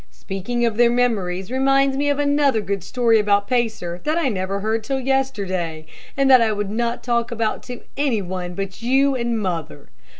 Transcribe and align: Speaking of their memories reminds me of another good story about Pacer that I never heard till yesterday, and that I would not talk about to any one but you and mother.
Speaking 0.09 0.65
of 0.65 0.77
their 0.77 0.89
memories 0.89 1.51
reminds 1.51 1.95
me 1.95 2.09
of 2.09 2.17
another 2.17 2.59
good 2.59 2.83
story 2.83 3.19
about 3.19 3.47
Pacer 3.47 4.01
that 4.03 4.17
I 4.17 4.29
never 4.29 4.61
heard 4.61 4.83
till 4.83 4.99
yesterday, 4.99 5.85
and 6.17 6.27
that 6.27 6.41
I 6.41 6.51
would 6.51 6.71
not 6.71 7.03
talk 7.03 7.31
about 7.31 7.61
to 7.69 7.81
any 7.95 8.19
one 8.23 8.55
but 8.55 8.81
you 8.81 9.13
and 9.15 9.37
mother. 9.37 9.89